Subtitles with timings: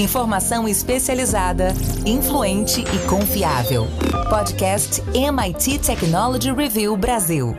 [0.00, 1.74] Informação especializada,
[2.06, 3.84] influente e confiável.
[4.30, 7.54] Podcast MIT Technology Review Brasil.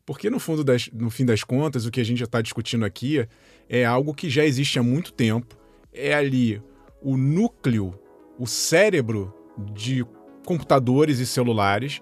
[0.05, 2.83] Porque no fundo das, no fim das contas, o que a gente já está discutindo
[2.83, 3.25] aqui
[3.69, 5.57] é algo que já existe há muito tempo.
[5.93, 6.61] É ali
[7.01, 7.97] o núcleo,
[8.38, 9.33] o cérebro
[9.73, 10.05] de
[10.45, 12.01] computadores e celulares.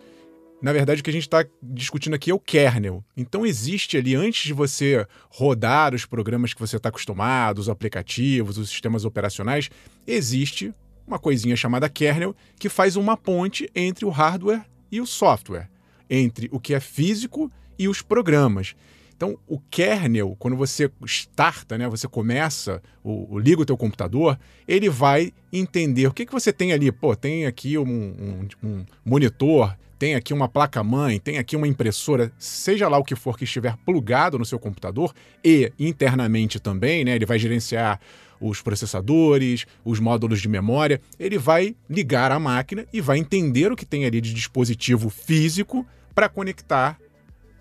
[0.61, 3.03] Na verdade, o que a gente está discutindo aqui é o kernel.
[3.15, 8.57] Então, existe ali, antes de você rodar os programas que você está acostumado, os aplicativos,
[8.57, 9.69] os sistemas operacionais,
[10.05, 10.73] existe
[11.07, 15.69] uma coisinha chamada kernel que faz uma ponte entre o hardware e o software,
[16.09, 18.75] entre o que é físico e os programas.
[19.19, 24.39] Então, o kernel, quando você starta, né, você começa, o, o liga o teu computador,
[24.65, 26.89] ele vai entender o que, que você tem ali.
[26.89, 32.31] Pô, tem aqui um, um, um monitor, tem aqui uma placa-mãe, tem aqui uma impressora,
[32.39, 35.13] seja lá o que for que estiver plugado no seu computador
[35.43, 37.99] e internamente também, né, ele vai gerenciar
[38.39, 43.75] os processadores, os módulos de memória, ele vai ligar a máquina e vai entender o
[43.75, 46.97] que tem ali de dispositivo físico para conectar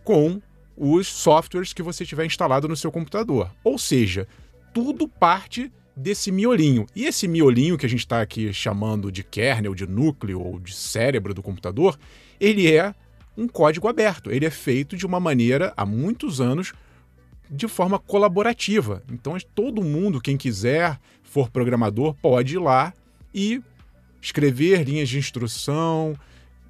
[0.05, 0.41] com
[0.79, 3.51] os softwares que você tiver instalado no seu computador.
[3.65, 4.29] Ou seja,
[4.73, 6.87] tudo parte desse miolinho.
[6.95, 10.75] E esse miolinho que a gente está aqui chamando de kernel, de núcleo ou de
[10.75, 11.99] cérebro do computador,
[12.41, 12.95] ele é
[13.37, 14.31] um código aberto.
[14.31, 16.73] Ele é feito de uma maneira, há muitos anos,
[17.51, 19.03] de forma colaborativa.
[19.11, 22.93] Então, todo mundo, quem quiser, for programador, pode ir lá
[23.35, 23.61] e
[24.21, 26.17] escrever linhas de instrução,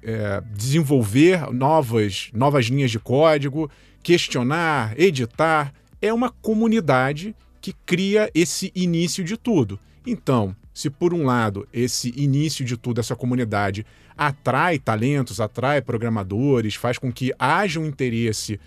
[0.01, 3.69] é, desenvolver novas, novas linhas de código
[4.01, 9.79] questionar, editar, é uma comunidade que cria esse início de tudo.
[10.05, 13.85] Então, se por um lado esse início de tudo, essa comunidade
[14.17, 18.59] atrai talentos, atrai programadores, faz com que haja um interesse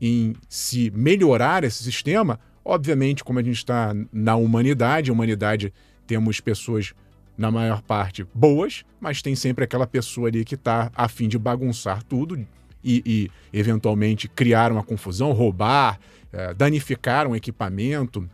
[0.00, 5.72] em se melhorar esse sistema, obviamente, como a gente está na humanidade, a humanidade
[6.06, 6.94] temos pessoas
[7.36, 11.38] na maior parte boas, mas tem sempre aquela pessoa ali que está a fim de
[11.38, 12.44] bagunçar tudo,
[12.82, 13.02] e,
[13.52, 15.98] e eventualmente criar uma confusão, roubar,
[16.32, 18.28] é, danificar um equipamento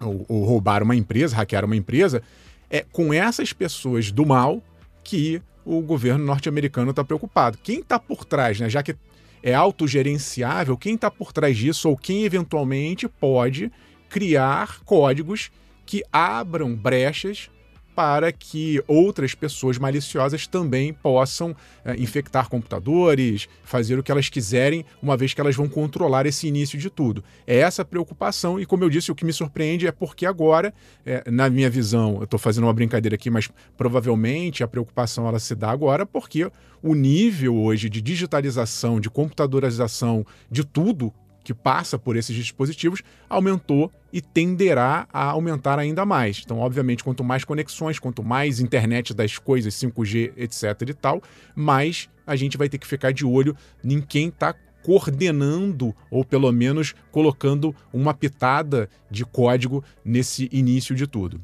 [0.00, 2.22] ou, ou roubar uma empresa, hackear uma empresa,
[2.70, 4.62] é com essas pessoas do mal
[5.04, 7.58] que o governo norte-americano está preocupado.
[7.62, 8.68] Quem está por trás, né?
[8.68, 8.96] já que
[9.42, 13.70] é autogerenciável, quem está por trás disso ou quem eventualmente pode
[14.08, 15.50] criar códigos
[15.84, 17.50] que abram brechas
[17.94, 21.54] para que outras pessoas maliciosas também possam
[21.84, 26.46] é, infectar computadores, fazer o que elas quiserem, uma vez que elas vão controlar esse
[26.46, 27.22] início de tudo.
[27.46, 30.72] É essa preocupação, e como eu disse, o que me surpreende é porque agora,
[31.04, 35.38] é, na minha visão, eu estou fazendo uma brincadeira aqui, mas provavelmente a preocupação ela
[35.38, 36.50] se dá agora porque
[36.82, 43.90] o nível hoje de digitalização, de computadorização de tudo que passa por esses dispositivos aumentou
[44.12, 46.42] e tenderá a aumentar ainda mais.
[46.44, 51.22] Então, obviamente, quanto mais conexões, quanto mais internet das coisas, 5G, etc e tal,
[51.54, 56.50] mais a gente vai ter que ficar de olho em quem está coordenando ou pelo
[56.52, 61.40] menos colocando uma pitada de código nesse início de tudo.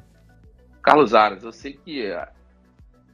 [0.83, 2.29] Carlos Aras, eu sei que eh,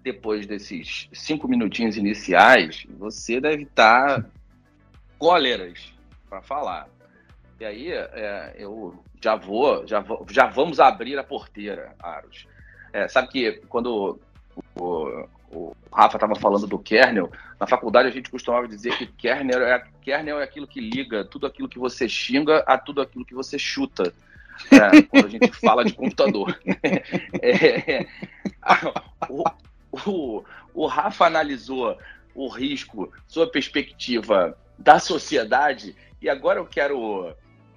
[0.03, 4.31] depois desses cinco minutinhos iniciais, você deve estar
[5.19, 5.94] cóleras
[6.35, 6.89] para falar.
[7.61, 12.47] E aí é, eu já vou, já vou, já vamos abrir a porteira, Aros.
[12.93, 14.19] É, sabe que quando
[14.77, 19.63] o, o Rafa estava falando do kernel, na faculdade a gente costumava dizer que kernel
[19.63, 23.35] é, kernel é aquilo que liga tudo aquilo que você xinga a tudo aquilo que
[23.35, 24.13] você chuta.
[24.71, 26.59] É, quando a gente fala de computador.
[27.43, 28.07] É,
[29.29, 29.45] o,
[30.07, 31.99] o, o Rafa analisou
[32.35, 37.35] o risco, sua perspectiva da sociedade, e agora eu quero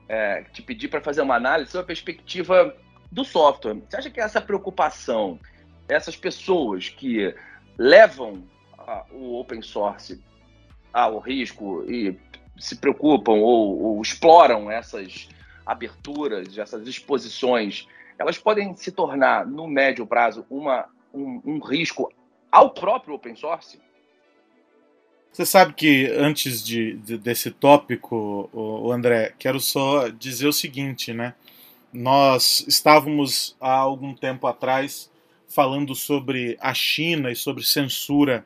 [0.08, 2.76] é, te pedir para fazer uma análise sobre a perspectiva
[3.12, 3.76] do software.
[3.76, 5.40] Você acha que essa preocupação,
[5.88, 7.34] essas pessoas que
[7.78, 8.44] levam
[8.78, 10.24] a, o open source
[10.94, 12.18] ao risco e
[12.58, 15.30] se preocupam ou, ou exploram essas
[15.66, 22.12] aberturas, essas exposições, elas podem se tornar, no médio prazo, uma, um, um risco
[22.52, 23.80] ao próprio open source?
[25.38, 30.52] Você sabe que antes de, de, desse tópico, o, o André, quero só dizer o
[30.52, 31.36] seguinte, né?
[31.94, 35.12] Nós estávamos há algum tempo atrás
[35.48, 38.44] falando sobre a China e sobre censura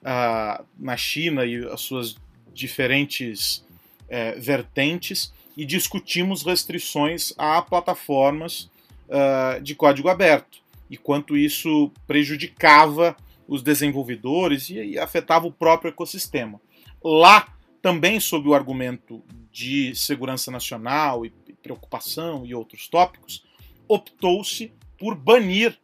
[0.00, 2.14] uh, na China e as suas
[2.54, 3.64] diferentes
[4.04, 8.70] uh, vertentes e discutimos restrições a plataformas
[9.08, 10.58] uh, de código aberto
[10.88, 13.16] e quanto isso prejudicava
[13.48, 16.60] os desenvolvedores e, e afetava o próprio ecossistema.
[17.02, 23.44] Lá, também sob o argumento de segurança nacional e preocupação e outros tópicos,
[23.88, 25.78] optou-se por banir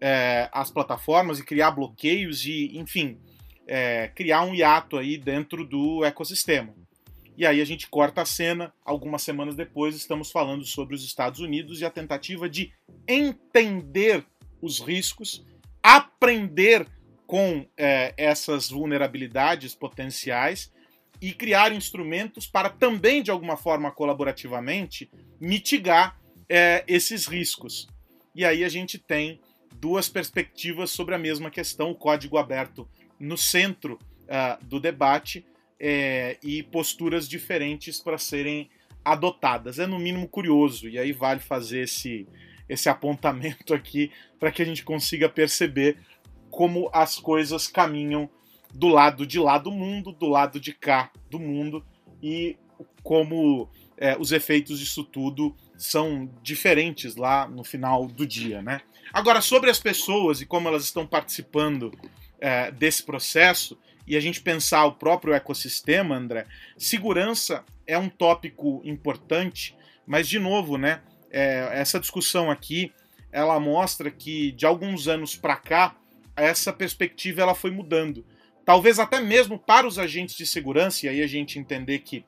[0.00, 3.18] é, as plataformas e criar bloqueios e, enfim,
[3.66, 6.74] é, criar um hiato aí dentro do ecossistema.
[7.36, 11.40] E aí a gente corta a cena, algumas semanas depois estamos falando sobre os Estados
[11.40, 12.72] Unidos e a tentativa de
[13.06, 14.24] entender
[14.60, 15.44] os riscos,
[15.82, 16.86] aprender
[17.26, 20.72] com é, essas vulnerabilidades potenciais
[21.20, 26.18] e criar instrumentos para também, de alguma forma colaborativamente, mitigar
[26.48, 27.88] é, esses riscos.
[28.34, 29.40] E aí a gente tem
[29.74, 32.88] duas perspectivas sobre a mesma questão, o código aberto
[33.18, 35.44] no centro uh, do debate
[35.80, 38.70] é, e posturas diferentes para serem
[39.04, 39.78] adotadas.
[39.78, 42.26] É no mínimo curioso, e aí vale fazer esse,
[42.68, 45.96] esse apontamento aqui para que a gente consiga perceber
[46.56, 48.30] como as coisas caminham
[48.72, 51.84] do lado de lá do mundo, do lado de cá do mundo
[52.22, 52.56] e
[53.02, 53.68] como
[53.98, 58.80] é, os efeitos disso tudo são diferentes lá no final do dia, né?
[59.12, 61.92] Agora sobre as pessoas e como elas estão participando
[62.40, 66.46] é, desse processo e a gente pensar o próprio ecossistema, André,
[66.78, 69.76] segurança é um tópico importante,
[70.06, 71.02] mas de novo, né?
[71.30, 72.94] É, essa discussão aqui
[73.30, 75.94] ela mostra que de alguns anos para cá
[76.36, 78.24] essa perspectiva ela foi mudando.
[78.64, 82.24] Talvez até mesmo para os agentes de segurança, e aí a gente entender que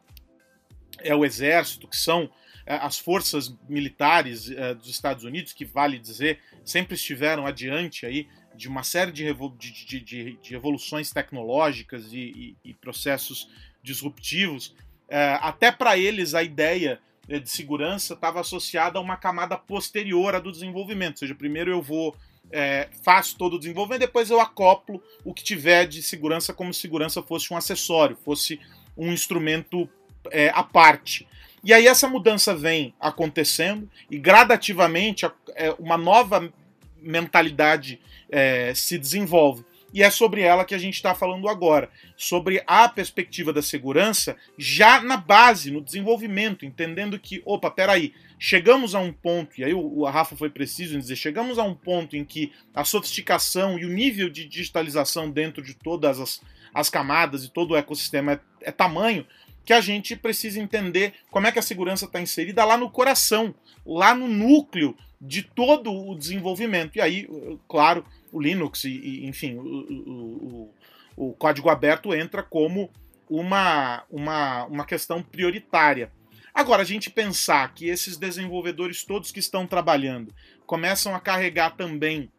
[1.00, 2.31] é o exército, que são
[2.64, 8.28] é, as forças militares é, dos Estados Unidos, que vale dizer, sempre estiveram adiante aí
[8.55, 12.19] de uma série de, de, de, de evoluções tecnológicas e,
[12.64, 13.49] e, e processos
[13.82, 14.75] disruptivos.
[15.08, 20.38] É, até para eles a ideia de segurança estava associada a uma camada posterior à
[20.38, 22.16] do desenvolvimento, ou seja, primeiro eu vou
[22.50, 26.80] é, faço todo o desenvolvimento, depois eu acoplo o que tiver de segurança como se
[26.80, 28.60] segurança fosse um acessório, fosse
[28.96, 29.88] um instrumento
[30.30, 31.26] é, à parte.
[31.62, 36.52] E aí essa mudança vem acontecendo e gradativamente é, uma nova
[37.00, 38.00] mentalidade
[38.30, 39.64] é, se desenvolve.
[39.93, 44.36] E é sobre ela que a gente está falando agora, sobre a perspectiva da segurança
[44.58, 49.74] já na base, no desenvolvimento, entendendo que, opa, peraí, chegamos a um ponto, e aí
[49.74, 53.78] o, o Rafa foi preciso em dizer, chegamos a um ponto em que a sofisticação
[53.78, 56.40] e o nível de digitalização dentro de todas as,
[56.72, 59.26] as camadas e todo o ecossistema é, é tamanho
[59.64, 63.54] que a gente precisa entender como é que a segurança está inserida lá no coração,
[63.84, 66.96] lá no núcleo de todo o desenvolvimento.
[66.96, 67.28] E aí,
[67.68, 68.02] claro,
[68.32, 70.70] o Linux e, e enfim, o, o,
[71.16, 72.90] o, o, código aberto entra como
[73.28, 76.10] uma, uma, uma questão prioritária.
[76.58, 80.34] Agora, a gente pensar que esses desenvolvedores todos que estão trabalhando
[80.67, 82.32] começam a carregar também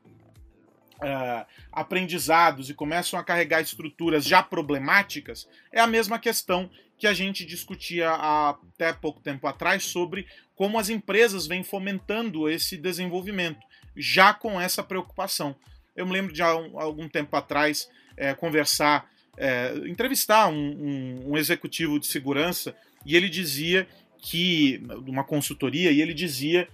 [0.96, 7.14] uh, aprendizados e começam a carregar estruturas já problemáticas, é a mesma questão que a
[7.14, 13.66] gente discutia há até pouco tempo atrás sobre como as empresas vêm fomentando esse desenvolvimento,
[13.96, 15.56] já com essa preocupação.
[15.96, 21.38] Eu me lembro de há algum tempo atrás é, conversar, é, entrevistar um, um, um
[21.38, 23.88] executivo de segurança e ele dizia
[24.22, 26.68] que, uma consultoria, e ele dizia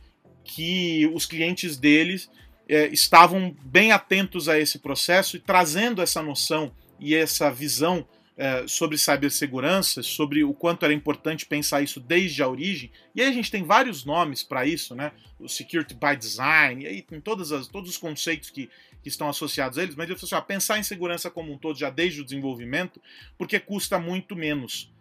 [0.43, 2.29] que os clientes deles
[2.67, 8.67] é, estavam bem atentos a esse processo e trazendo essa noção e essa visão é,
[8.67, 12.91] sobre cibersegurança, sobre o quanto era importante pensar isso desde a origem.
[13.13, 15.11] E aí a gente tem vários nomes para isso, né?
[15.39, 18.69] O Security by Design, e aí tem todas as, todos os conceitos que,
[19.01, 21.79] que estão associados a eles, mas eu falo assim, pensar em segurança como um todo
[21.79, 23.01] já desde o desenvolvimento,
[23.37, 24.91] porque custa muito menos.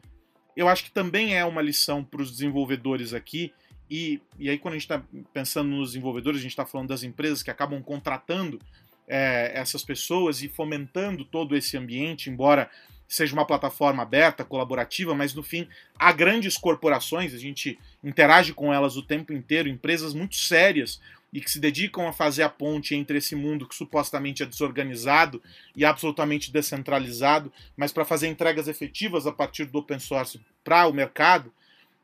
[0.56, 3.52] Eu acho que também é uma lição para os desenvolvedores aqui,
[3.90, 7.02] e, e aí quando a gente está pensando nos desenvolvedores, a gente está falando das
[7.02, 8.58] empresas que acabam contratando
[9.06, 12.70] é, essas pessoas e fomentando todo esse ambiente, embora
[13.06, 15.68] seja uma plataforma aberta, colaborativa, mas no fim
[15.99, 21.00] há grandes corporações, a gente interage com elas o tempo inteiro, empresas muito sérias
[21.34, 25.42] e que se dedicam a fazer a ponte entre esse mundo que supostamente é desorganizado
[25.74, 30.92] e absolutamente descentralizado, mas para fazer entregas efetivas a partir do open source para o
[30.92, 31.52] mercado,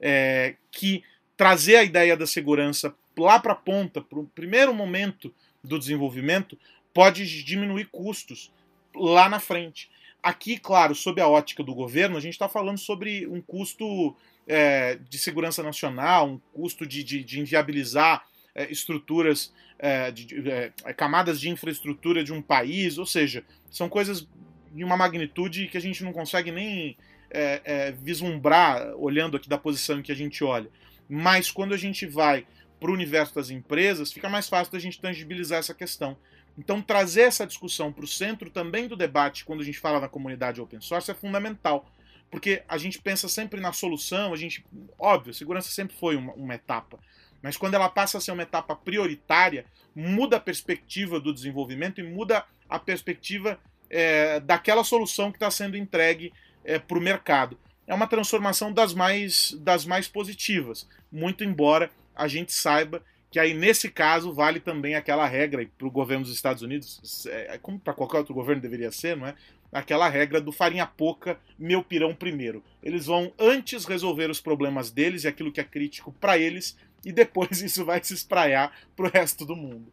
[0.00, 1.04] é, que
[1.37, 5.32] trazer a ideia da segurança lá para a ponta, para o primeiro momento
[5.62, 6.58] do desenvolvimento,
[6.92, 8.50] pode diminuir custos
[8.96, 9.88] lá na frente.
[10.20, 14.96] Aqui, claro, sob a ótica do governo, a gente está falando sobre um custo é,
[15.08, 18.25] de segurança nacional, um custo de, de, de inviabilizar
[18.71, 24.26] estruturas, é, de, é, camadas de infraestrutura de um país, ou seja, são coisas
[24.73, 26.97] de uma magnitude que a gente não consegue nem
[27.30, 30.71] é, é, vislumbrar olhando aqui da posição que a gente olha.
[31.09, 32.47] Mas quando a gente vai
[32.78, 36.16] para o universo das empresas, fica mais fácil da gente tangibilizar essa questão.
[36.57, 40.09] Então, trazer essa discussão para o centro também do debate, quando a gente fala na
[40.09, 41.90] comunidade open source, é fundamental.
[42.30, 44.64] Porque a gente pensa sempre na solução, a gente.
[44.99, 46.99] Óbvio, segurança sempre foi uma, uma etapa.
[47.42, 52.04] Mas quando ela passa a ser uma etapa prioritária, muda a perspectiva do desenvolvimento e
[52.04, 56.32] muda a perspectiva é, daquela solução que está sendo entregue
[56.64, 57.59] é, para o mercado.
[57.87, 63.54] É uma transformação das mais, das mais positivas, muito embora a gente saiba que aí
[63.54, 67.78] nesse caso vale também aquela regra para o governo dos Estados Unidos, é, é como
[67.78, 69.35] para qualquer outro governo deveria ser, não é?
[69.73, 72.61] Aquela regra do farinha pouca, meu pirão primeiro.
[72.82, 77.12] Eles vão antes resolver os problemas deles e aquilo que é crítico para eles, e
[77.12, 79.92] depois isso vai se espraiar para o resto do mundo.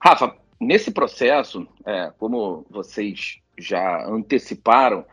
[0.00, 5.04] Rafa, nesse processo, é, como vocês já anteciparam,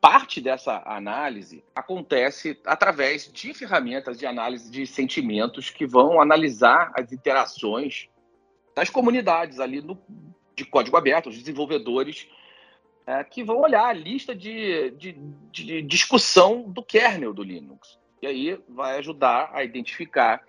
[0.00, 7.12] parte dessa análise acontece através de ferramentas de análise de sentimentos que vão analisar as
[7.12, 8.08] interações
[8.74, 9.96] das comunidades ali no,
[10.56, 12.26] de código aberto, os desenvolvedores
[13.06, 15.12] é, que vão olhar a lista de, de,
[15.52, 17.98] de, discussão do kernel do Linux.
[18.22, 20.40] E aí vai ajudar a identificar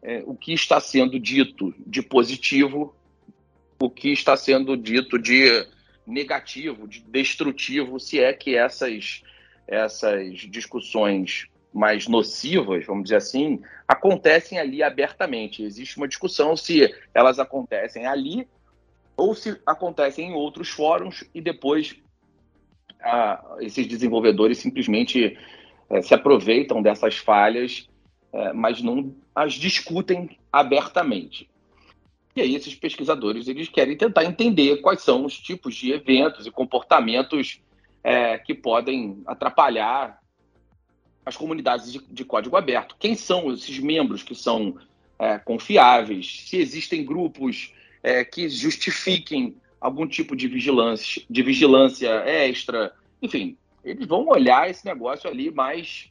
[0.00, 2.94] é, o que está sendo dito de positivo,
[3.80, 5.66] o que está sendo dito de
[6.06, 9.24] negativo, de destrutivo, se é que essas,
[9.66, 15.64] essas discussões mais nocivas, vamos dizer assim, acontecem ali abertamente.
[15.64, 18.46] Existe uma discussão se elas acontecem ali
[19.16, 21.96] ou se acontecem em outros fóruns e depois
[23.02, 25.36] ah, esses desenvolvedores simplesmente
[25.90, 27.88] eh, se aproveitam dessas falhas,
[28.32, 31.48] eh, mas não as discutem abertamente.
[32.34, 36.50] E aí esses pesquisadores eles querem tentar entender quais são os tipos de eventos e
[36.50, 37.60] comportamentos
[38.02, 40.20] é, que podem atrapalhar
[41.24, 42.96] as comunidades de, de, código aberto.
[42.98, 44.78] Quem são esses membros que são
[45.18, 46.44] é, confiáveis?
[46.48, 54.06] Se existem grupos é, que justifiquem algum tipo de vigilância, de vigilância extra, enfim, eles
[54.06, 56.10] vão olhar esse negócio ali mais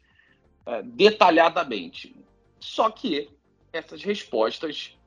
[0.65, 2.15] é, detalhadamente.
[2.59, 3.29] Só que
[3.71, 4.97] essas respostas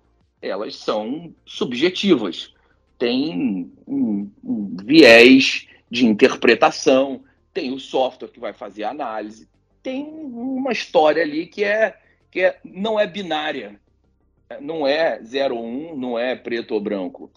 [0.40, 2.52] elas são subjetivas,
[2.98, 9.48] tem um, um viés de interpretação, tem o software que vai fazer a análise,
[9.82, 11.98] tem uma história ali que é
[12.30, 13.78] que é, não é binária,
[14.58, 17.30] não é 0 ou 1, um, não é preto ou branco.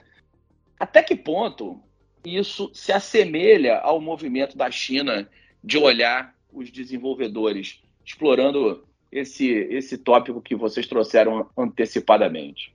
[0.80, 1.84] Até que ponto
[2.26, 5.28] isso se assemelha ao movimento da China
[5.64, 12.74] de olhar os desenvolvedores, explorando esse, esse tópico que vocês trouxeram antecipadamente?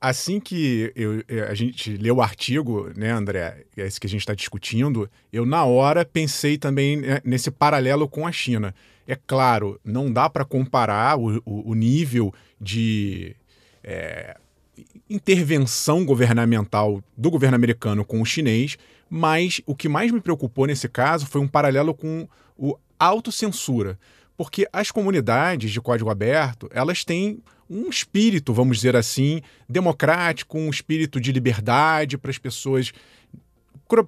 [0.00, 4.20] Assim que eu, a gente leu o artigo, né, André, é esse que a gente
[4.20, 8.72] está discutindo, eu na hora pensei também né, nesse paralelo com a China.
[9.08, 13.34] É claro, não dá para comparar o, o, o, nível de
[13.82, 14.36] é,
[15.08, 18.76] intervenção governamental do governo americano com o chinês,
[19.08, 23.98] mas o que mais me preocupou nesse caso foi um paralelo com o autocensura,
[24.36, 30.70] porque as comunidades de código aberto elas têm um espírito, vamos dizer assim, democrático, um
[30.70, 32.92] espírito de liberdade para as pessoas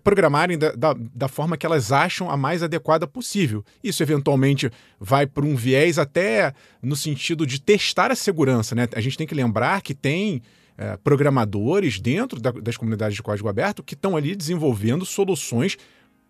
[0.03, 3.65] programarem da, da, da, forma que elas acham a mais adequada possível.
[3.83, 8.75] Isso eventualmente vai para um viés até no sentido de testar a segurança.
[8.75, 8.87] Né?
[8.95, 10.43] A gente tem que lembrar que tem
[10.81, 15.77] é, programadores dentro da, das comunidades de código aberto que estão ali desenvolvendo soluções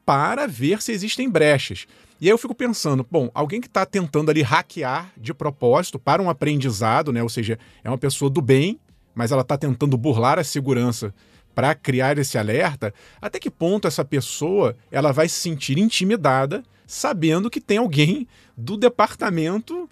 [0.05, 1.87] para ver se existem brechas.
[2.21, 6.21] E aí eu fico pensando, bom, alguém que está tentando ali hackear de propósito para
[6.21, 7.23] um aprendizado, né?
[7.23, 8.81] Ou seja, é uma pessoa do bem,
[9.15, 11.15] mas ela está tentando burlar a segurança
[11.55, 12.93] para criar esse alerta,
[13.23, 18.27] até que ponto essa pessoa ela vai se sentir intimidada sabendo que tem alguém
[18.57, 19.89] do departamento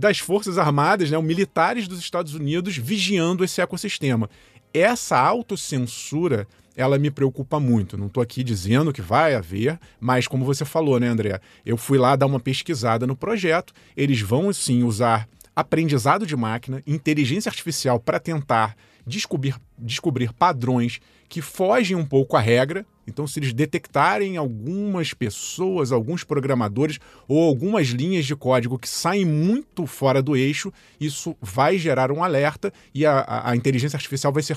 [0.00, 4.30] das Forças Armadas, né, militares dos Estados Unidos vigiando esse ecossistema.
[4.72, 7.98] Essa autocensura ela me preocupa muito.
[7.98, 11.38] Não estou aqui dizendo que vai haver, mas como você falou, né, André?
[11.66, 13.74] Eu fui lá dar uma pesquisada no projeto.
[13.94, 18.74] Eles vão sim usar aprendizado de máquina, inteligência artificial para tentar
[19.06, 22.86] descobrir, descobrir padrões que fogem um pouco à regra.
[23.10, 26.98] Então, se eles detectarem algumas pessoas, alguns programadores
[27.28, 32.22] ou algumas linhas de código que saem muito fora do eixo, isso vai gerar um
[32.24, 34.56] alerta e a, a, inteligência artificial vai ser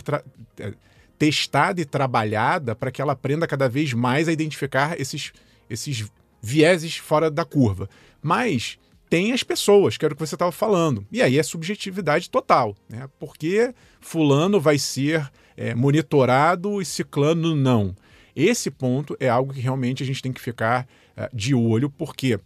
[0.60, 0.74] é,
[1.18, 5.34] testada e trabalhada para que ela aprenda cada vez mais a identificar esses,
[5.70, 6.06] esses
[6.42, 7.90] vieses fora da curva.
[8.22, 8.78] Mas
[9.10, 11.06] tem as pessoas, que era o que você estava falando.
[11.12, 13.08] E aí é subjetividade total, né?
[13.20, 17.96] Porque fulano vai ser é, monitorado e ciclano não.
[18.36, 22.40] Esse ponto é algo que realmente a gente tem que ficar é, de olho, porque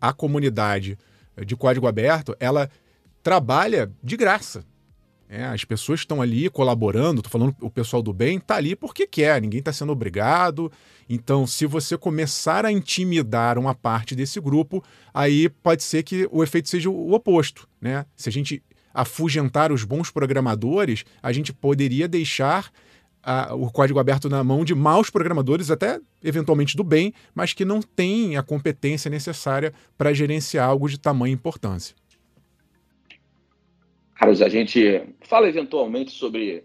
[0.00, 0.98] a comunidade
[1.46, 2.70] de código aberto, ela
[3.22, 4.64] trabalha de graça.
[5.28, 9.06] É, as pessoas estão ali colaborando, estou falando o pessoal do bem, está ali porque
[9.06, 10.70] quer, ninguém está sendo obrigado.
[11.08, 14.84] Então, se você começar a intimidar uma parte desse grupo,
[15.14, 17.66] aí pode ser que o efeito seja o oposto.
[17.80, 18.04] Né?
[18.14, 18.62] Se a gente
[18.92, 22.70] afugentar os bons programadores, a gente poderia deixar
[23.22, 27.64] a, o código aberto na mão de maus programadores, até eventualmente do bem, mas que
[27.64, 31.94] não têm a competência necessária para gerenciar algo de tamanha importância.
[34.14, 36.64] Carlos, a gente fala eventualmente sobre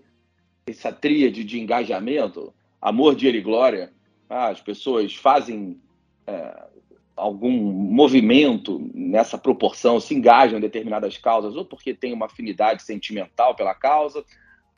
[0.68, 3.92] essa tríade de engajamento, amor, dinheiro e glória.
[4.30, 5.80] Ah, as pessoas fazem
[6.28, 6.68] é,
[7.16, 13.56] algum movimento nessa proporção, se engajam em determinadas causas, ou porque tem uma afinidade sentimental
[13.56, 14.24] pela causa,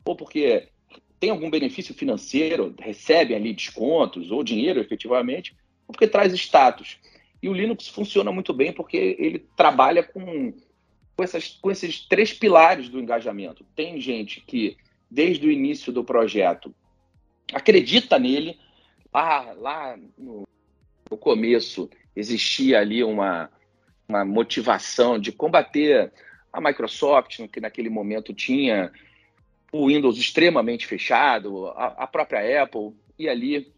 [0.04, 0.68] ou porque
[1.20, 5.54] tem algum benefício financeiro, recebem ali descontos ou dinheiro efetivamente,
[5.86, 6.98] ou porque traz status.
[7.42, 10.52] E o Linux funciona muito bem porque ele trabalha com
[11.20, 13.62] com, essas, com esses três pilares do engajamento.
[13.76, 14.78] Tem gente que,
[15.10, 16.74] desde o início do projeto,
[17.52, 18.58] acredita nele.
[19.12, 20.48] Lá, lá no,
[21.10, 23.50] no começo existia ali uma,
[24.08, 26.10] uma motivação de combater
[26.50, 28.90] a Microsoft, que naquele momento tinha
[29.72, 33.72] o Windows extremamente fechado, a, a, própria Apple, e ali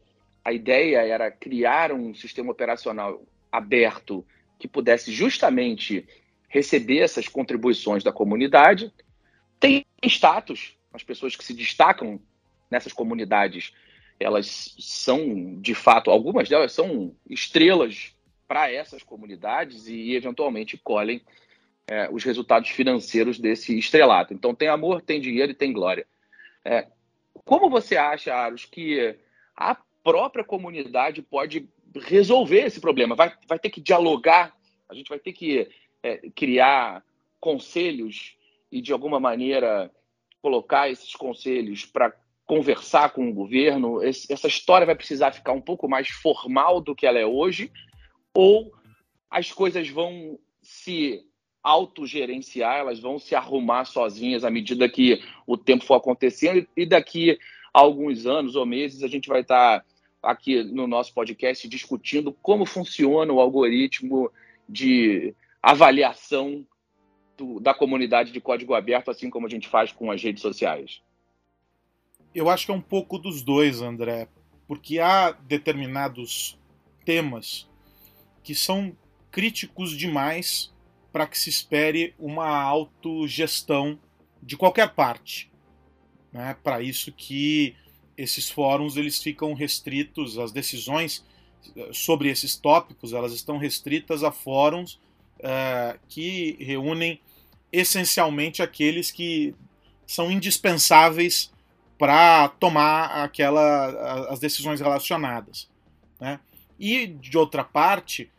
[0.44, 4.24] a ideia era criar um sistema operacional aberto
[4.59, 6.07] que pudesse justamente
[6.48, 8.92] receber essas contribuições da comunidade.
[9.59, 12.20] Tem status, as pessoas que se destacam
[12.70, 13.72] nessas comunidades,
[14.18, 18.14] elas são, de fato, algumas delas são estrelas
[18.46, 21.22] para essas comunidades e, eventualmente, colhem
[21.88, 24.33] é, os resultados financeiros desse estrelato.
[24.33, 26.07] Então, tem amor, tem dinheiro e tem glória.
[26.64, 26.87] É,
[27.45, 29.16] como você acha, Aros, que
[29.57, 33.14] a própria comunidade pode resolver esse problema?
[33.14, 34.57] Vai, vai ter que dialogar,
[34.88, 35.68] a gente vai ter que
[36.03, 37.05] é, criar
[37.40, 38.37] conselhos
[38.71, 39.90] e, de alguma maneira,
[40.40, 42.14] colocar esses conselhos para
[42.47, 44.03] conversar com o governo?
[44.03, 47.71] Essa história vai precisar ficar um pouco mais formal do que ela é hoje?
[48.35, 48.73] Ou
[49.31, 51.25] as coisas vão se
[51.62, 57.38] autogerenciar, elas vão se arrumar sozinhas à medida que o tempo for acontecendo e daqui
[57.72, 59.85] a alguns anos ou meses a gente vai estar
[60.22, 64.31] aqui no nosso podcast discutindo como funciona o algoritmo
[64.68, 66.66] de avaliação
[67.37, 71.01] do, da comunidade de código aberto, assim como a gente faz com as redes sociais?
[72.35, 74.29] Eu acho que é um pouco dos dois, André,
[74.66, 76.59] porque há determinados
[77.05, 77.68] temas
[78.42, 78.96] que são
[79.31, 80.72] críticos demais
[81.12, 83.98] para que se espere uma autogestão
[84.42, 85.51] de qualquer parte.
[86.33, 86.57] Né?
[86.62, 87.77] Para isso que
[88.16, 91.25] esses fóruns eles ficam restritos, as decisões
[91.77, 95.01] eh, sobre esses tópicos elas estão restritas a fóruns
[95.38, 97.20] uh, que reúnem
[97.70, 99.55] essencialmente aqueles que
[100.07, 101.53] são indispensáveis
[101.98, 105.68] para tomar aquela, as decisões relacionadas.
[106.20, 106.40] Né?
[106.79, 108.31] E, de outra parte,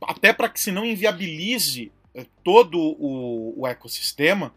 [0.00, 1.92] até para que se não inviabilize
[2.42, 4.54] todo o, o ecossistema,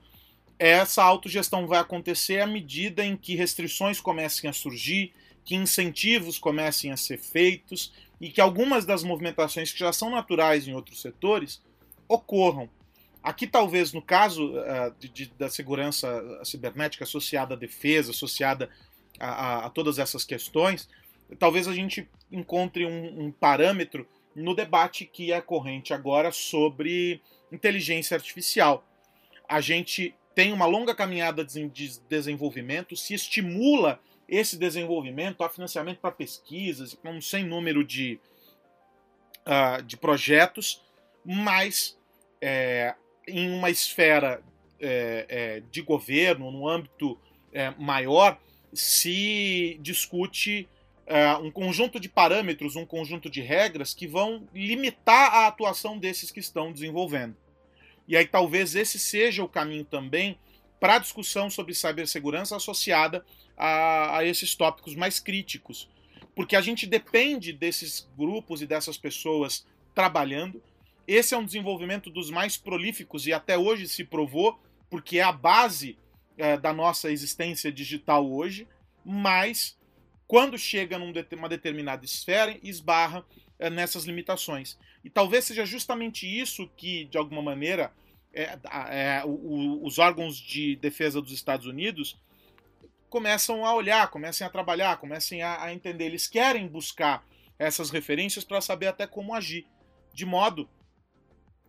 [0.57, 6.91] essa autogestão vai acontecer à medida em que restrições comecem a surgir, que incentivos comecem
[6.91, 11.61] a ser feitos e que algumas das movimentações que já são naturais em outros setores
[12.07, 12.69] ocorram.
[13.21, 18.69] Aqui, talvez, no caso uh, de, de, da segurança cibernética associada à defesa, associada
[19.19, 20.89] a, a, a todas essas questões,
[21.39, 27.21] talvez a gente encontre um, um parâmetro no debate que é corrente agora sobre
[27.53, 28.85] inteligência artificial.
[29.47, 31.69] A gente tem uma longa caminhada de
[32.09, 38.19] desenvolvimento, se estimula esse desenvolvimento, há financiamento para pesquisas, um sem número de,
[39.45, 40.81] uh, de projetos,
[41.23, 41.97] mas
[42.41, 42.95] é,
[43.27, 44.41] em uma esfera
[44.79, 47.17] é, é, de governo, no âmbito
[47.53, 48.39] é, maior,
[48.73, 50.67] se discute
[51.05, 56.31] é, um conjunto de parâmetros, um conjunto de regras que vão limitar a atuação desses
[56.31, 57.35] que estão desenvolvendo.
[58.07, 60.37] E aí talvez esse seja o caminho também
[60.79, 63.25] para a discussão sobre cibersegurança associada
[63.57, 65.89] a, a esses tópicos mais críticos.
[66.35, 70.61] Porque a gente depende desses grupos e dessas pessoas trabalhando.
[71.07, 75.31] Esse é um desenvolvimento dos mais prolíficos e até hoje se provou, porque é a
[75.31, 75.97] base
[76.37, 78.67] é, da nossa existência digital hoje,
[79.05, 79.77] mas
[80.27, 83.25] quando chega numa determinada esfera, esbarra
[83.59, 84.77] é, nessas limitações.
[85.03, 87.91] E talvez seja justamente isso que, de alguma maneira,
[88.33, 88.57] é,
[88.89, 92.17] é, o, os órgãos de defesa dos Estados Unidos
[93.09, 96.05] começam a olhar, comecem a trabalhar, comecem a, a entender.
[96.05, 97.23] Eles querem buscar
[97.59, 99.67] essas referências para saber até como agir,
[100.13, 100.67] de modo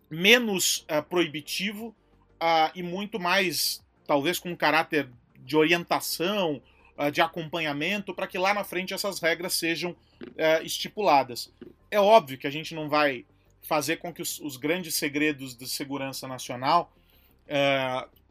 [0.09, 1.95] menos uh, proibitivo
[2.41, 6.61] uh, e muito mais, talvez, com um caráter de orientação,
[6.97, 9.95] uh, de acompanhamento, para que lá na frente essas regras sejam
[10.63, 11.53] estipuladas.
[11.95, 13.25] É óbvio que a gente não vai
[13.61, 16.93] fazer com que os, os grandes segredos de segurança nacional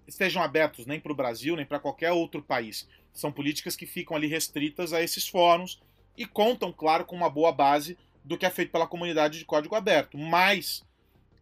[0.07, 2.87] estejam abertos nem para o Brasil, nem para qualquer outro país.
[3.11, 5.81] São políticas que ficam ali restritas a esses fóruns
[6.15, 9.75] e contam, claro, com uma boa base do que é feito pela comunidade de código
[9.75, 10.19] aberto.
[10.19, 10.85] Mas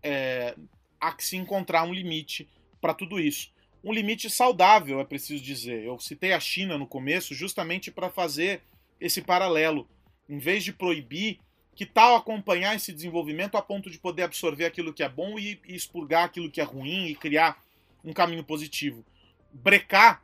[0.00, 0.54] é,
[1.00, 2.48] há que se encontrar um limite
[2.80, 3.50] para tudo isso.
[3.82, 5.82] Um limite saudável, é preciso dizer.
[5.82, 8.62] Eu citei a China no começo justamente para fazer
[9.00, 9.88] esse paralelo.
[10.28, 11.40] Em vez de proibir,
[11.74, 15.60] que tal acompanhar esse desenvolvimento a ponto de poder absorver aquilo que é bom e,
[15.66, 17.62] e expurgar aquilo que é ruim e criar
[18.04, 19.04] um caminho positivo?
[19.52, 20.22] Brecar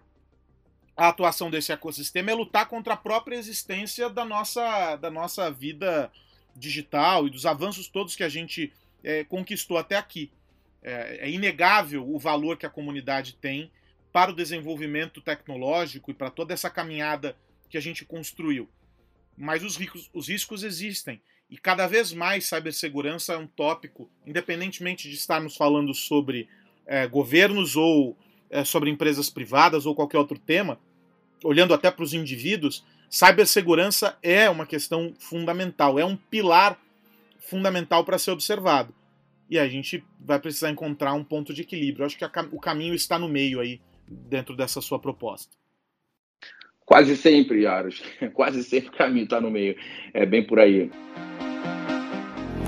[0.96, 6.10] a atuação desse ecossistema é lutar contra a própria existência da nossa, da nossa vida
[6.56, 8.72] digital e dos avanços todos que a gente
[9.04, 10.30] é, conquistou até aqui.
[10.82, 13.70] É, é, inegável o valor que a comunidade tem
[14.12, 17.36] para o desenvolvimento tecnológico e para toda essa caminhada
[17.70, 18.68] que a gente construiu.
[19.36, 21.22] Mas os, ricos, os riscos existem.
[21.50, 26.48] E cada vez mais cibersegurança é um tópico, independentemente de estarmos falando sobre
[26.86, 28.16] é, governos ou
[28.50, 30.78] é, sobre empresas privadas ou qualquer outro tema,
[31.42, 36.78] olhando até para os indivíduos, cibersegurança é uma questão fundamental, é um pilar
[37.38, 38.94] fundamental para ser observado.
[39.48, 42.02] E a gente vai precisar encontrar um ponto de equilíbrio.
[42.02, 45.56] Eu acho que a, o caminho está no meio aí, dentro dessa sua proposta.
[46.88, 48.02] Quase sempre, Yaros.
[48.32, 49.76] Quase sempre o caminho está no meio.
[50.14, 50.90] É bem por aí.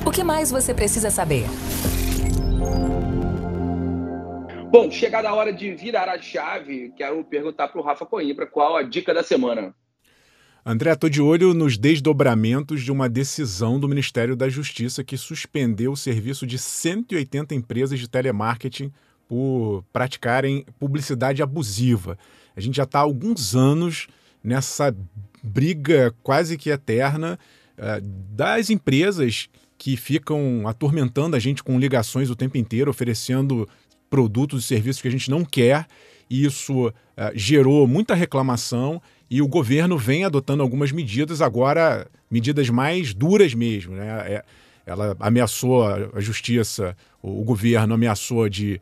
[0.07, 1.45] O que mais você precisa saber?
[4.71, 8.77] Bom, chegada a hora de virar a chave, quero perguntar para o Rafa Coimbra qual
[8.77, 9.75] a dica da semana.
[10.67, 15.93] André, estou de olho nos desdobramentos de uma decisão do Ministério da Justiça que suspendeu
[15.93, 18.93] o serviço de 180 empresas de telemarketing
[19.27, 22.19] por praticarem publicidade abusiva.
[22.61, 24.07] A gente já está há alguns anos
[24.45, 24.95] nessa
[25.43, 27.39] briga quase que eterna
[27.79, 28.01] uh,
[28.35, 33.67] das empresas que ficam atormentando a gente com ligações o tempo inteiro, oferecendo
[34.11, 35.87] produtos e serviços que a gente não quer.
[36.29, 36.93] E isso uh,
[37.35, 43.95] gerou muita reclamação e o governo vem adotando algumas medidas, agora medidas mais duras mesmo.
[43.95, 44.07] Né?
[44.07, 44.45] É,
[44.85, 48.79] ela ameaçou a justiça, o governo ameaçou de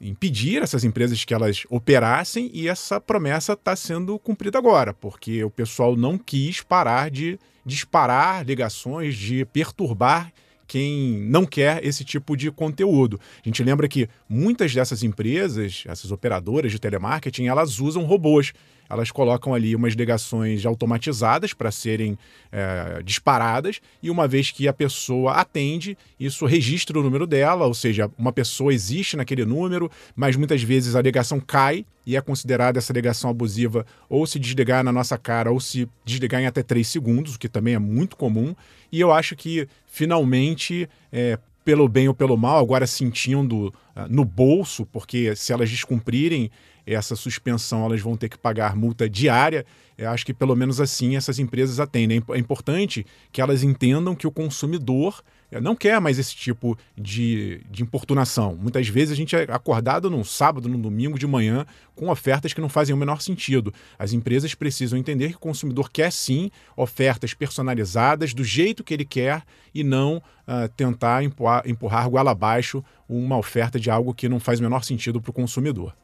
[0.00, 5.50] impedir essas empresas que elas operassem e essa promessa está sendo cumprida agora, porque o
[5.50, 10.32] pessoal não quis parar de disparar ligações, de perturbar
[10.66, 13.20] quem não quer esse tipo de conteúdo.
[13.44, 18.52] A gente lembra que muitas dessas empresas, essas operadoras de telemarketing, elas usam robôs
[18.90, 22.18] elas colocam ali umas ligações automatizadas para serem
[22.50, 27.74] é, disparadas, e uma vez que a pessoa atende, isso registra o número dela, ou
[27.74, 32.78] seja, uma pessoa existe naquele número, mas muitas vezes a ligação cai e é considerada
[32.78, 36.86] essa ligação abusiva ou se desligar na nossa cara ou se desligar em até 3
[36.86, 38.54] segundos, o que também é muito comum.
[38.90, 44.24] E eu acho que finalmente é, pelo bem ou pelo mal, agora sentindo uh, no
[44.24, 46.50] bolso, porque se elas descumprirem
[46.86, 49.64] essa suspensão, elas vão ter que pagar multa diária.
[49.96, 52.22] Eu acho que pelo menos assim essas empresas atendem.
[52.30, 55.22] É importante que elas entendam que o consumidor
[55.58, 58.54] não quer mais esse tipo de, de importunação.
[58.54, 62.60] Muitas vezes a gente é acordado num sábado, num domingo de manhã, com ofertas que
[62.60, 63.72] não fazem o menor sentido.
[63.98, 69.04] As empresas precisam entender que o consumidor quer sim ofertas personalizadas do jeito que ele
[69.04, 69.42] quer
[69.74, 74.60] e não uh, tentar empurrar, empurrar goela abaixo uma oferta de algo que não faz
[74.60, 75.96] o menor sentido para o consumidor.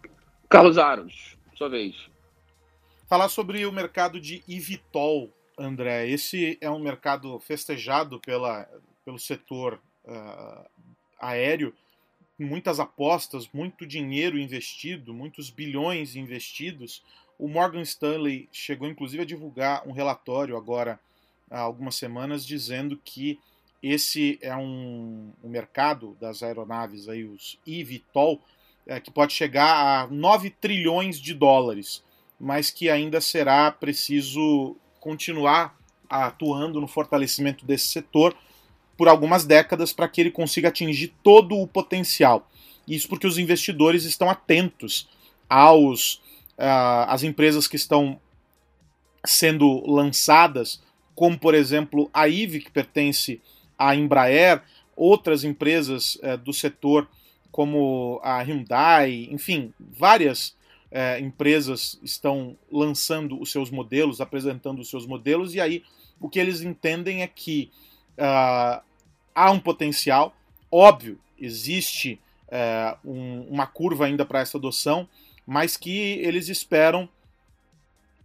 [0.48, 1.94] Carlos Aros, sua vez.
[3.08, 6.08] Falar sobre o mercado de Ivitol, André.
[6.08, 8.68] Esse é um mercado festejado pela,
[9.06, 10.68] pelo setor uh,
[11.20, 11.72] aéreo,
[12.36, 17.02] muitas apostas, muito dinheiro investido, muitos bilhões investidos.
[17.38, 20.98] O Morgan Stanley chegou inclusive a divulgar um relatório agora
[21.48, 23.38] há algumas semanas dizendo que
[23.80, 28.40] esse é um, um mercado das aeronaves aí os eVTOL
[28.86, 32.02] é, que pode chegar a 9 trilhões de dólares,
[32.40, 38.36] mas que ainda será preciso continuar atuando no fortalecimento desse setor
[38.96, 42.48] por algumas décadas para que ele consiga atingir todo o potencial.
[42.86, 45.08] Isso porque os investidores estão atentos
[45.48, 46.14] aos
[46.58, 48.20] uh, as empresas que estão
[49.24, 50.82] sendo lançadas,
[51.14, 53.40] como por exemplo a IVE, que pertence
[53.78, 54.62] à Embraer,
[54.94, 57.08] outras empresas uh, do setor
[57.50, 60.48] como a Hyundai, enfim, várias
[60.90, 65.82] uh, empresas estão lançando os seus modelos, apresentando os seus modelos, e aí
[66.20, 67.70] o que eles entendem é que
[68.18, 68.82] uh,
[69.36, 70.34] há um potencial,
[70.72, 72.18] óbvio, existe
[72.48, 75.06] uh, um, uma curva ainda para essa adoção,
[75.46, 75.90] mas que
[76.22, 77.06] eles esperam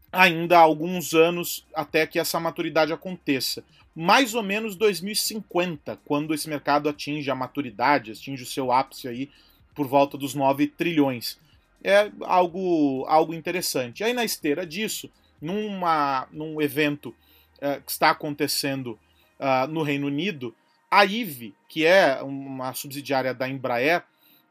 [0.10, 3.62] ainda alguns anos até que essa maturidade aconteça.
[3.94, 9.30] Mais ou menos 2050, quando esse mercado atinge a maturidade, atinge o seu ápice aí
[9.76, 11.38] por volta dos 9 trilhões.
[11.84, 14.02] É algo, algo interessante.
[14.02, 17.10] Aí na esteira disso, numa, num evento
[17.58, 18.98] uh, que está acontecendo
[19.40, 20.56] uh, no Reino Unido,
[20.92, 24.04] a IVE, que é uma subsidiária da Embraer,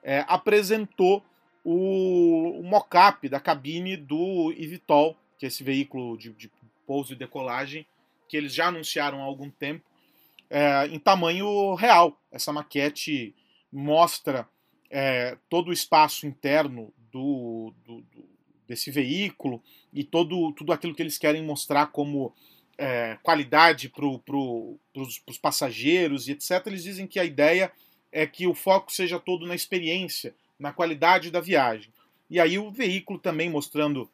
[0.03, 1.23] é, apresentou
[1.63, 6.51] o, o mock-up da cabine do eVTOL, que é esse veículo de, de,
[6.87, 7.87] pouso e decolagem
[8.29, 9.85] que eles já anunciaram há algum tempo,
[10.49, 12.19] é, em tamanho real.
[12.33, 13.35] Essa maquete
[13.73, 14.49] mostra
[14.89, 18.25] é, todo o espaço interno do, do, do,
[18.67, 22.33] desse veículo e todo, tudo aquilo que eles querem mostrar como
[22.81, 24.79] é, qualidade para pro,
[25.27, 27.71] os passageiros e etc., eles dizem que a ideia
[28.11, 31.93] é que o foco seja todo na experiência, na qualidade da viagem.
[32.31, 34.11] E aí o veículo também mostrando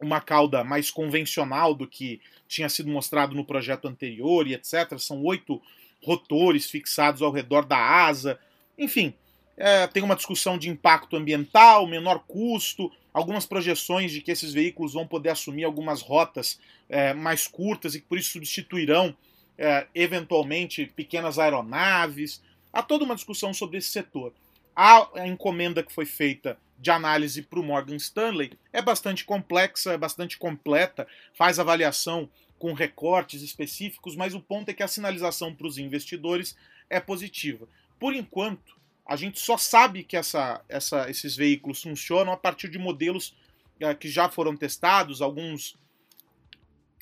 [0.00, 4.98] uma cauda mais convencional do que tinha sido mostrado no projeto anterior e etc.
[4.98, 5.62] São oito
[6.02, 8.40] rotores fixados ao redor da asa.
[8.76, 9.14] Enfim,
[9.60, 14.94] é, tem uma discussão de impacto ambiental, menor custo, algumas projeções de que esses veículos
[14.94, 19.14] vão poder assumir algumas rotas é, mais curtas e que por isso substituirão
[19.58, 22.42] é, eventualmente pequenas aeronaves.
[22.72, 24.32] Há toda uma discussão sobre esse setor.
[24.74, 29.98] A, encomenda que foi feita de análise para o Morgan Stanley é bastante complexa, é
[29.98, 35.66] bastante completa, faz avaliação com recortes específicos, mas o ponto é que a sinalização para
[35.66, 36.56] os investidores
[36.88, 37.68] é positiva.
[37.98, 42.78] Por enquanto, a gente só sabe que essa, essa, esses veículos funcionam a partir de
[42.78, 43.36] modelos
[43.80, 45.78] é, que já foram testados, alguns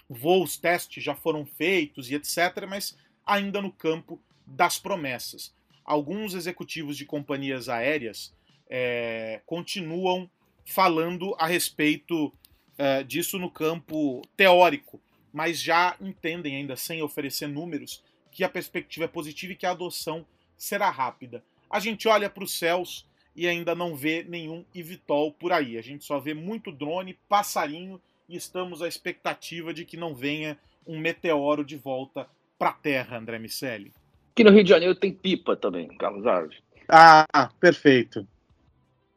[0.08, 5.54] voos testes já foram feitos e etc., mas ainda no campo das promessas.
[5.84, 8.34] Alguns executivos de companhias aéreas
[8.70, 10.30] é, continuam
[10.64, 12.32] falando a respeito
[12.76, 15.00] é, disso no campo teórico,
[15.32, 19.70] mas já entendem, ainda sem oferecer números, que a perspectiva é positiva e que a
[19.70, 21.42] adoção será rápida.
[21.70, 25.78] A gente olha para os céus e ainda não vê nenhum Ivitol por aí.
[25.78, 30.59] A gente só vê muito drone, passarinho e estamos à expectativa de que não venha
[30.87, 32.28] um meteoro de volta
[32.59, 33.92] para a Terra, André Miceli.
[34.33, 36.59] Aqui no Rio de Janeiro tem pipa também, Carlos Alves.
[36.88, 38.26] Ah, perfeito.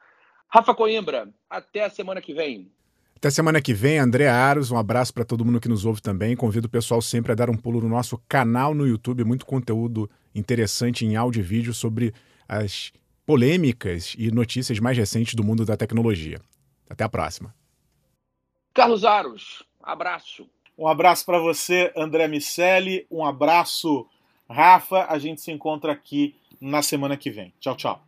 [0.47, 2.71] Rafa Coimbra, até a semana que vem.
[3.17, 4.71] Até semana que vem, André Aros.
[4.71, 6.37] Um abraço para todo mundo que nos ouve também.
[6.37, 9.25] Convido o pessoal sempre a dar um pulo no nosso canal no YouTube.
[9.25, 12.13] Muito conteúdo interessante em áudio e vídeo sobre
[12.47, 12.93] as
[13.27, 16.41] polêmicas e notícias mais recentes do mundo da tecnologia.
[16.89, 17.55] Até a próxima.
[18.73, 20.49] Carlos Aros, abraço.
[20.77, 23.07] Um abraço para você, André Miceli.
[23.11, 24.07] Um abraço,
[24.49, 25.07] Rafa.
[25.09, 27.55] A gente se encontra aqui na semana que vem.
[27.61, 28.03] Tchau, tchau.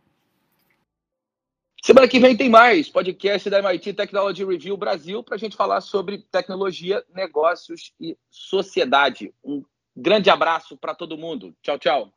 [1.81, 5.79] Semana que vem tem mais podcast da MIT Technology Review Brasil para a gente falar
[5.79, 9.33] sobre tecnologia, negócios e sociedade.
[9.43, 9.63] Um
[9.95, 11.55] grande abraço para todo mundo.
[11.61, 12.16] Tchau, tchau.